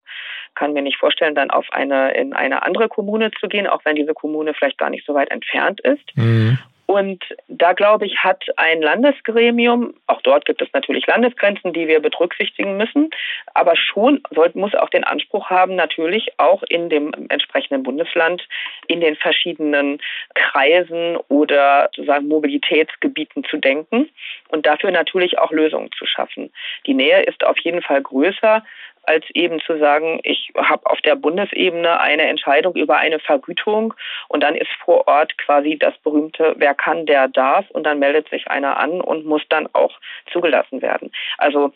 [0.54, 3.96] kann mir nicht vorstellen, dann auf eine in eine andere Kommune zu gehen, auch wenn
[3.96, 6.16] diese Kommune vielleicht gar nicht so weit entfernt ist.
[6.16, 6.58] Mhm.
[6.86, 12.00] Und da, glaube ich, hat ein Landesgremium, auch dort gibt es natürlich Landesgrenzen, die wir
[12.00, 13.10] berücksichtigen müssen,
[13.54, 14.22] aber schon
[14.54, 18.46] muss auch den Anspruch haben, natürlich auch in dem entsprechenden Bundesland
[18.86, 19.98] in den verschiedenen
[20.34, 24.08] Kreisen oder sozusagen Mobilitätsgebieten zu denken
[24.48, 26.52] und dafür natürlich auch Lösungen zu schaffen.
[26.86, 28.62] Die Nähe ist auf jeden Fall größer
[29.06, 33.94] als eben zu sagen, ich habe auf der Bundesebene eine Entscheidung über eine Vergütung
[34.28, 38.28] und dann ist vor Ort quasi das berühmte, wer kann, der darf und dann meldet
[38.28, 39.98] sich einer an und muss dann auch
[40.32, 41.12] zugelassen werden.
[41.38, 41.72] Also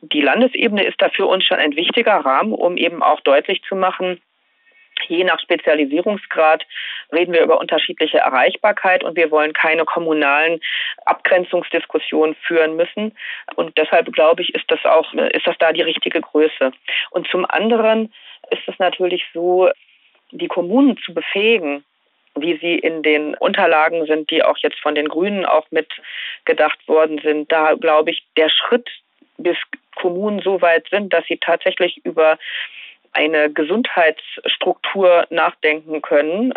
[0.00, 3.76] die Landesebene ist da für uns schon ein wichtiger Rahmen, um eben auch deutlich zu
[3.76, 4.20] machen,
[5.08, 6.64] Je nach Spezialisierungsgrad
[7.14, 10.60] reden wir über unterschiedliche Erreichbarkeit und wir wollen keine kommunalen
[11.06, 13.16] Abgrenzungsdiskussionen führen müssen.
[13.56, 16.72] Und deshalb glaube ich, ist das auch, ist das da die richtige Größe.
[17.10, 18.12] Und zum anderen
[18.50, 19.70] ist es natürlich so,
[20.30, 21.84] die Kommunen zu befähigen,
[22.36, 27.20] wie sie in den Unterlagen sind, die auch jetzt von den Grünen auch mitgedacht worden
[27.22, 27.50] sind.
[27.52, 28.88] Da glaube ich, der Schritt,
[29.36, 29.56] bis
[29.96, 32.38] Kommunen so weit sind, dass sie tatsächlich über
[33.14, 36.52] eine Gesundheitsstruktur nachdenken können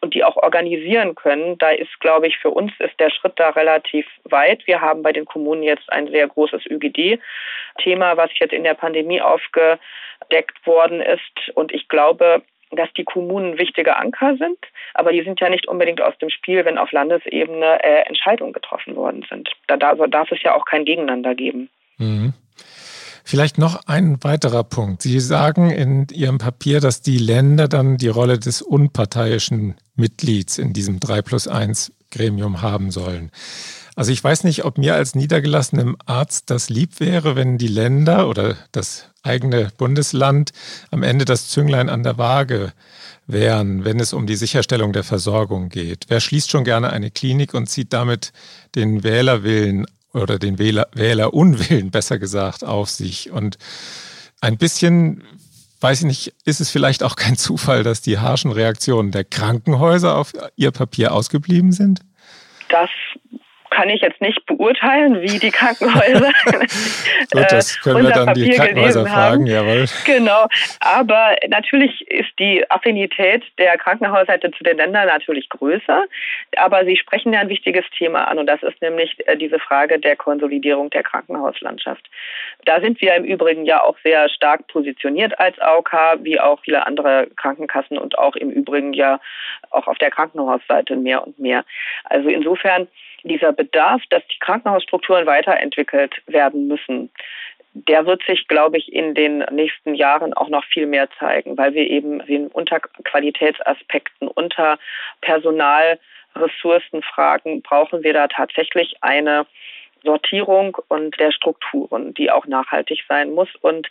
[0.00, 1.58] und die auch organisieren können.
[1.58, 4.66] Da ist, glaube ich, für uns ist der Schritt da relativ weit.
[4.66, 9.20] Wir haben bei den Kommunen jetzt ein sehr großes ÜGD-Thema, was jetzt in der Pandemie
[9.20, 11.50] aufgedeckt worden ist.
[11.54, 14.58] Und ich glaube, dass die Kommunen wichtige Anker sind,
[14.94, 18.96] aber die sind ja nicht unbedingt aus dem Spiel, wenn auf Landesebene äh, Entscheidungen getroffen
[18.96, 19.50] worden sind.
[19.66, 21.68] Da darf, darf es ja auch kein Gegeneinander geben.
[21.98, 22.32] Mhm.
[23.24, 25.02] Vielleicht noch ein weiterer Punkt.
[25.02, 30.72] Sie sagen in Ihrem Papier, dass die Länder dann die Rolle des unparteiischen Mitglieds in
[30.72, 33.30] diesem 3 plus 1 Gremium haben sollen.
[33.94, 38.28] Also ich weiß nicht, ob mir als niedergelassenem Arzt das lieb wäre, wenn die Länder
[38.28, 40.52] oder das eigene Bundesland
[40.90, 42.72] am Ende das Zünglein an der Waage
[43.26, 46.06] wären, wenn es um die Sicherstellung der Versorgung geht.
[46.08, 48.32] Wer schließt schon gerne eine Klinik und zieht damit
[48.74, 53.30] den Wählerwillen oder den Wähler, Wählerunwillen besser gesagt auf sich.
[53.30, 53.58] Und
[54.40, 55.24] ein bisschen,
[55.80, 60.16] weiß ich nicht, ist es vielleicht auch kein Zufall, dass die harschen Reaktionen der Krankenhäuser
[60.16, 62.00] auf ihr Papier ausgeblieben sind?
[62.68, 62.90] Das
[63.72, 66.30] kann ich jetzt nicht beurteilen, wie die Krankenhäuser
[67.32, 69.86] Gut, das können wir dann die Krankenhäuser fragen, jawohl.
[70.04, 70.46] Genau,
[70.80, 76.04] aber natürlich ist die Affinität der Krankenhausseite zu den Ländern natürlich größer,
[76.56, 79.98] aber Sie sprechen ja ein wichtiges Thema an und das ist nämlich äh, diese Frage
[79.98, 82.08] der Konsolidierung der Krankenhauslandschaft.
[82.64, 86.86] Da sind wir im Übrigen ja auch sehr stark positioniert als AOK, wie auch viele
[86.86, 89.20] andere Krankenkassen und auch im Übrigen ja
[89.70, 91.64] auch auf der Krankenhausseite mehr und mehr.
[92.04, 92.88] Also insofern
[93.24, 97.10] dieser Bedarf, dass die Krankenhausstrukturen weiterentwickelt werden müssen,
[97.74, 101.72] der wird sich, glaube ich, in den nächsten Jahren auch noch viel mehr zeigen, weil
[101.74, 104.78] wir eben unter Qualitätsaspekten, unter
[105.22, 109.46] Personalressourcenfragen brauchen wir da tatsächlich eine
[110.04, 113.48] Sortierung und der Strukturen, die auch nachhaltig sein muss.
[113.62, 113.88] Und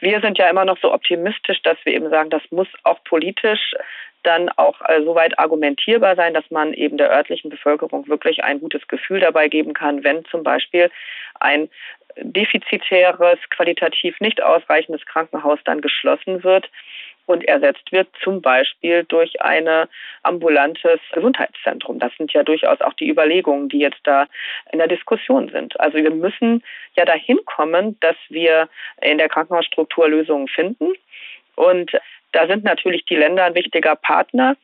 [0.00, 3.74] wir sind ja immer noch so optimistisch, dass wir eben sagen, das muss auch politisch
[4.22, 8.86] dann auch äh, soweit argumentierbar sein, dass man eben der örtlichen Bevölkerung wirklich ein gutes
[8.88, 10.90] Gefühl dabei geben kann, wenn zum Beispiel
[11.40, 11.68] ein
[12.16, 16.68] defizitäres, qualitativ nicht ausreichendes Krankenhaus dann geschlossen wird
[17.26, 19.68] und ersetzt wird, zum Beispiel durch ein
[20.22, 21.98] ambulantes Gesundheitszentrum.
[21.98, 24.26] Das sind ja durchaus auch die Überlegungen, die jetzt da
[24.72, 25.78] in der Diskussion sind.
[25.78, 26.62] Also wir müssen
[26.96, 28.68] ja dahin kommen, dass wir
[29.00, 30.92] in der Krankenhausstruktur Lösungen finden.
[31.54, 31.92] Und
[32.32, 34.56] da sind natürlich die Länder ein wichtiger Partner.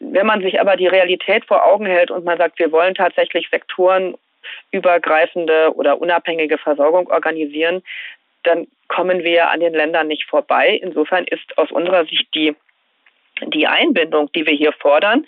[0.00, 3.48] Wenn man sich aber die Realität vor Augen hält und man sagt, wir wollen tatsächlich
[3.50, 7.84] sektorenübergreifende oder unabhängige Versorgung organisieren,
[8.42, 10.80] dann kommen wir an den Ländern nicht vorbei.
[10.82, 12.56] Insofern ist aus unserer Sicht die,
[13.46, 15.24] die Einbindung, die wir hier fordern,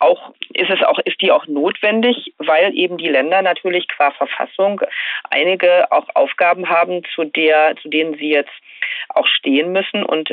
[0.00, 4.80] auch ist es auch ist die auch notwendig, weil eben die Länder natürlich qua Verfassung
[5.30, 8.52] einige auch Aufgaben haben, zu der zu denen sie jetzt
[9.10, 10.02] auch stehen müssen.
[10.02, 10.32] Und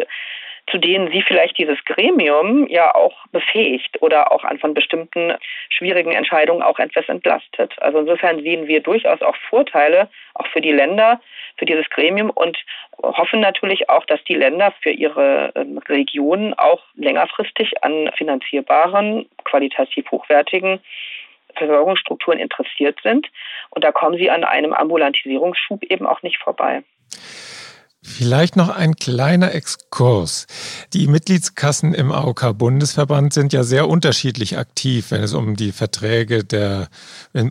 [0.69, 5.33] zu denen sie vielleicht dieses Gremium ja auch befähigt oder auch an von bestimmten
[5.69, 7.73] schwierigen Entscheidungen auch etwas entlastet.
[7.81, 11.21] Also insofern sehen wir durchaus auch Vorteile, auch für die Länder,
[11.57, 12.57] für dieses Gremium und
[13.01, 20.09] hoffen natürlich auch, dass die Länder für ihre ähm, Regionen auch längerfristig an finanzierbaren, qualitativ
[20.11, 20.81] hochwertigen
[21.55, 23.27] Versorgungsstrukturen interessiert sind.
[23.69, 26.83] Und da kommen sie an einem Ambulantisierungsschub eben auch nicht vorbei.
[28.07, 30.47] Vielleicht noch ein kleiner Exkurs.
[30.93, 36.87] Die Mitgliedskassen im AOK-Bundesverband sind ja sehr unterschiedlich aktiv, wenn es um die Verträge der,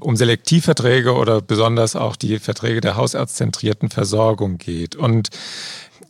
[0.00, 4.96] um Selektivverträge oder besonders auch die Verträge der hausarztzentrierten Versorgung geht.
[4.96, 5.28] Und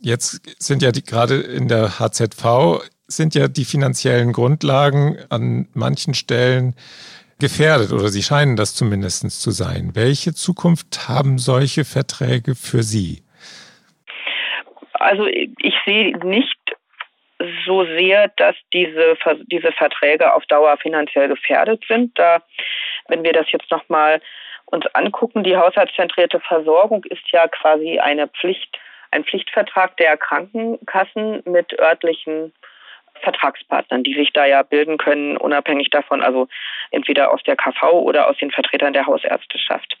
[0.01, 6.13] jetzt sind ja die, gerade in der HZV sind ja die finanziellen Grundlagen an manchen
[6.13, 6.73] Stellen
[7.37, 9.91] gefährdet oder sie scheinen das zumindest zu sein.
[9.93, 13.26] Welche Zukunft haben solche Verträge für Sie?
[15.07, 16.59] Also ich sehe nicht
[17.65, 19.17] so sehr, dass diese,
[19.49, 22.17] diese Verträge auf Dauer finanziell gefährdet sind.
[22.19, 22.41] Da,
[23.07, 24.21] wenn wir das jetzt nochmal
[24.65, 28.77] uns angucken, die haushaltszentrierte Versorgung ist ja quasi eine Pflicht,
[29.11, 32.51] ein Pflichtvertrag der Krankenkassen mit örtlichen
[33.21, 36.49] Vertragspartnern, die sich da ja bilden können, unabhängig davon, also
[36.91, 39.97] entweder aus der KV oder aus den Vertretern der Hausärzteschaft.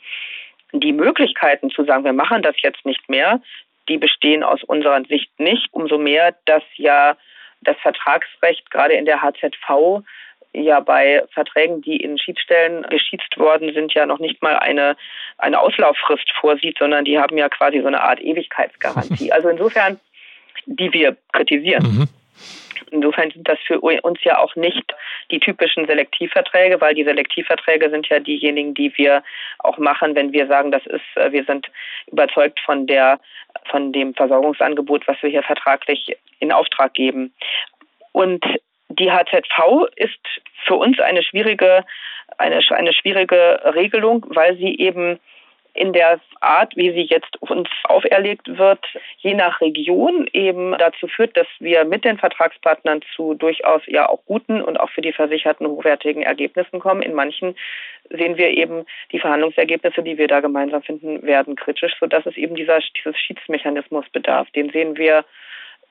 [0.73, 3.41] Die Möglichkeiten zu sagen, wir machen das jetzt nicht mehr,
[3.89, 5.67] die bestehen aus unserer Sicht nicht.
[5.71, 7.17] Umso mehr, dass ja
[7.61, 10.03] das Vertragsrecht gerade in der HZV
[10.53, 14.95] ja bei Verträgen, die in Schiedsstellen geschießt worden sind, ja noch nicht mal eine,
[15.37, 19.31] eine Auslauffrist vorsieht, sondern die haben ja quasi so eine Art Ewigkeitsgarantie.
[19.37, 19.99] Also insofern,
[20.65, 21.83] die wir kritisieren.
[21.83, 22.09] Mhm.
[22.91, 24.93] Insofern sind das für uns ja auch nicht
[25.31, 29.23] die typischen Selektivverträge, weil die Selektivverträge sind ja diejenigen, die wir
[29.59, 31.69] auch machen, wenn wir sagen, das ist, äh, wir sind
[32.07, 33.19] überzeugt von der,
[33.69, 37.33] von dem Versorgungsangebot, was wir hier vertraglich in Auftrag geben.
[38.13, 38.43] Und
[38.89, 40.19] die HZV ist
[40.65, 41.83] für uns eine schwierige,
[42.37, 45.19] eine, eine schwierige Regelung, weil sie eben
[45.77, 48.83] in der Art, wie sie jetzt uns auferlegt wird,
[49.19, 54.23] je nach Region eben dazu führt, dass wir mit den Vertragspartnern zu durchaus ja auch
[54.25, 57.01] guten und auch für die Versicherten hochwertigen Ergebnissen kommen.
[57.01, 57.55] In manchen
[58.09, 62.55] sehen wir eben die Verhandlungsergebnisse, die wir da gemeinsam finden, werden kritisch, sodass es eben
[62.55, 64.49] dieser, dieses Schiedsmechanismus bedarf.
[64.51, 65.25] Den sehen wir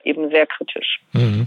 [0.03, 1.01] eben sehr kritisch.
[1.13, 1.47] Mhm.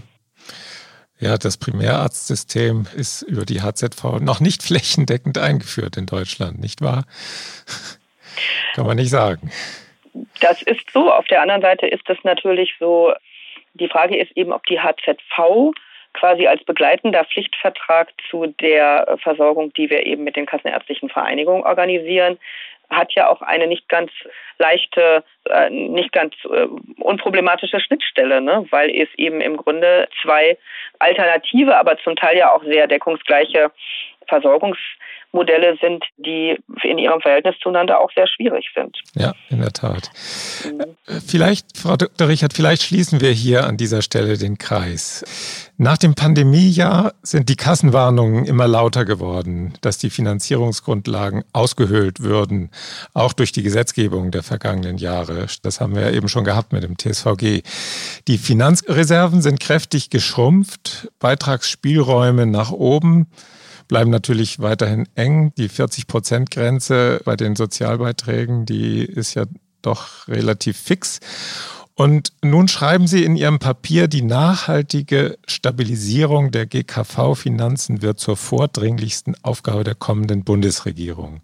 [1.18, 7.04] Ja, das Primärarztsystem ist über die HZV noch nicht flächendeckend eingeführt in Deutschland, nicht wahr?
[8.74, 9.50] Kann man nicht sagen.
[10.40, 11.12] Das ist so.
[11.12, 13.12] Auf der anderen Seite ist es natürlich so,
[13.74, 15.72] die Frage ist eben, ob die HZV
[16.12, 22.38] quasi als begleitender Pflichtvertrag zu der Versorgung, die wir eben mit den kassenärztlichen Vereinigungen organisieren,
[22.90, 24.10] hat ja auch eine nicht ganz
[24.58, 26.66] leichte, äh, nicht ganz äh,
[26.98, 28.66] unproblematische Schnittstelle, ne?
[28.70, 30.58] weil es eben im Grunde zwei
[30.98, 33.70] alternative, aber zum Teil ja auch sehr deckungsgleiche
[34.30, 38.96] Versorgungsmodelle sind, die in ihrem Verhältnis zueinander auch sehr schwierig sind.
[39.14, 40.10] Ja, in der Tat.
[40.64, 40.96] Mhm.
[41.26, 42.28] Vielleicht, Frau Dr.
[42.28, 45.70] Richard, vielleicht schließen wir hier an dieser Stelle den Kreis.
[45.76, 52.70] Nach dem Pandemiejahr sind die Kassenwarnungen immer lauter geworden, dass die Finanzierungsgrundlagen ausgehöhlt würden,
[53.14, 55.46] auch durch die Gesetzgebung der vergangenen Jahre.
[55.62, 57.62] Das haben wir eben schon gehabt mit dem TSVG.
[58.28, 63.26] Die Finanzreserven sind kräftig geschrumpft, Beitragsspielräume nach oben
[63.90, 65.52] bleiben natürlich weiterhin eng.
[65.58, 69.46] Die 40-Prozent-Grenze bei den Sozialbeiträgen, die ist ja
[69.82, 71.18] doch relativ fix.
[71.96, 79.34] Und nun schreiben Sie in Ihrem Papier, die nachhaltige Stabilisierung der GKV-Finanzen wird zur vordringlichsten
[79.42, 81.40] Aufgabe der kommenden Bundesregierung.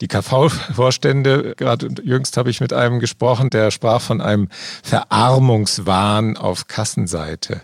[0.00, 4.48] Die KV-Vorstände, gerade jüngst habe ich mit einem gesprochen, der sprach von einem
[4.82, 7.62] Verarmungswahn auf Kassenseite.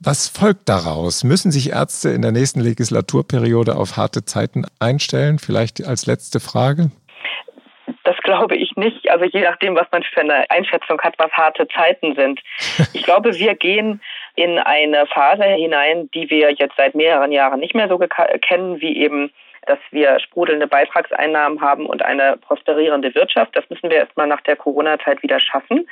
[0.00, 1.22] Was folgt daraus?
[1.22, 5.38] Müssen sich Ärzte in der nächsten Legislaturperiode auf harte Zeiten einstellen?
[5.38, 6.90] Vielleicht als letzte Frage.
[8.04, 9.08] Das glaube ich nicht.
[9.10, 12.40] Also je nachdem, was man für eine Einschätzung hat, was harte Zeiten sind.
[12.94, 14.00] Ich glaube, wir gehen
[14.34, 18.96] in eine Phase hinein, die wir jetzt seit mehreren Jahren nicht mehr so kennen, wie
[18.96, 19.30] eben
[19.66, 23.56] dass wir sprudelnde Beitragseinnahmen haben und eine prosperierende Wirtschaft.
[23.56, 25.88] Das müssen wir erstmal nach der Corona-Zeit wieder schaffen.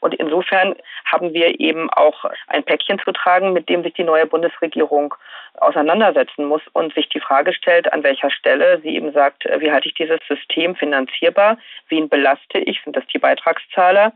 [0.00, 4.26] Und insofern haben wir eben auch ein Päckchen zu tragen, mit dem sich die neue
[4.26, 5.14] Bundesregierung
[5.54, 9.88] auseinandersetzen muss und sich die Frage stellt, an welcher Stelle sie eben sagt, wie halte
[9.88, 11.58] ich dieses System finanzierbar?
[11.88, 12.80] Wen belaste ich?
[12.82, 14.12] Sind das die Beitragszahler?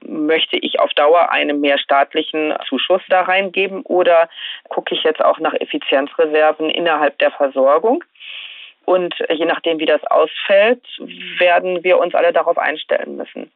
[0.00, 4.28] Möchte ich auf Dauer einen mehr staatlichen Zuschuss da reingeben oder
[4.68, 8.04] gucke ich jetzt auch nach Effizienzreserven innerhalb der Versorgung?
[8.84, 10.82] Und je nachdem, wie das ausfällt,
[11.38, 13.52] werden wir uns alle darauf einstellen müssen.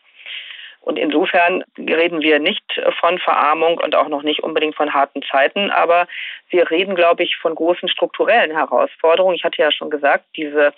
[0.82, 2.64] Und insofern reden wir nicht
[3.00, 6.08] von Verarmung und auch noch nicht unbedingt von harten Zeiten, aber
[6.50, 9.36] wir reden, glaube ich, von großen strukturellen Herausforderungen.
[9.36, 10.74] Ich hatte ja schon gesagt, diese,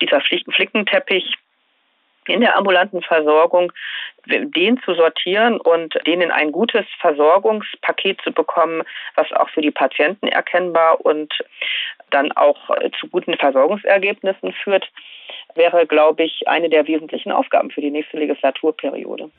[0.00, 1.34] dieser Flickenteppich
[2.30, 3.72] in der ambulanten Versorgung,
[4.26, 8.82] den zu sortieren und den in ein gutes Versorgungspaket zu bekommen,
[9.16, 11.32] was auch für die Patienten erkennbar und
[12.10, 14.90] dann auch zu guten Versorgungsergebnissen führt,
[15.54, 19.30] wäre, glaube ich, eine der wesentlichen Aufgaben für die nächste Legislaturperiode.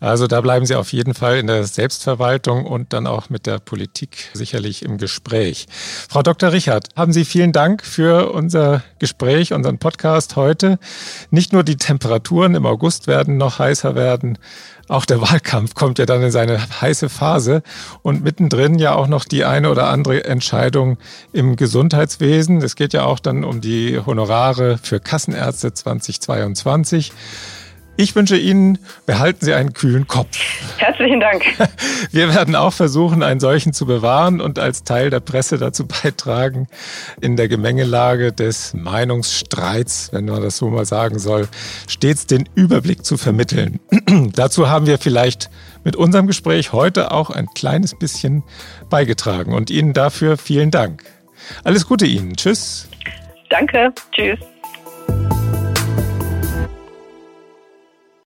[0.00, 3.58] Also da bleiben Sie auf jeden Fall in der Selbstverwaltung und dann auch mit der
[3.58, 5.66] Politik sicherlich im Gespräch.
[6.08, 6.52] Frau Dr.
[6.52, 10.78] Richard, haben Sie vielen Dank für unser Gespräch, unseren Podcast heute.
[11.30, 14.38] Nicht nur die Temperaturen im August werden noch heißer werden,
[14.88, 17.62] auch der Wahlkampf kommt ja dann in seine heiße Phase
[18.00, 20.96] und mittendrin ja auch noch die eine oder andere Entscheidung
[21.32, 22.62] im Gesundheitswesen.
[22.62, 27.12] Es geht ja auch dann um die Honorare für Kassenärzte 2022.
[28.00, 30.38] Ich wünsche Ihnen, behalten Sie einen kühlen Kopf.
[30.76, 31.44] Herzlichen Dank.
[32.12, 36.68] Wir werden auch versuchen, einen solchen zu bewahren und als Teil der Presse dazu beitragen,
[37.20, 41.48] in der Gemengelage des Meinungsstreits, wenn man das so mal sagen soll,
[41.88, 43.80] stets den Überblick zu vermitteln.
[44.32, 45.50] dazu haben wir vielleicht
[45.82, 48.44] mit unserem Gespräch heute auch ein kleines bisschen
[48.90, 51.02] beigetragen und Ihnen dafür vielen Dank.
[51.64, 52.36] Alles Gute Ihnen.
[52.36, 52.88] Tschüss.
[53.50, 53.92] Danke.
[54.12, 54.38] Tschüss.